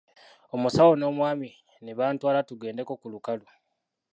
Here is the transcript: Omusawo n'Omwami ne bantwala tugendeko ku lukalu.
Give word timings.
Omusawo 0.55 0.91
n'Omwami 0.97 1.49
ne 1.83 1.91
bantwala 1.97 2.39
tugendeko 2.49 2.91
ku 3.01 3.07
lukalu. 3.13 3.47